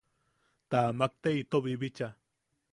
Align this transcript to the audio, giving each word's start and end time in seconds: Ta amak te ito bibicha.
Ta 0.69 0.79
amak 0.89 1.13
te 1.21 1.29
ito 1.41 1.57
bibicha. 1.65 2.09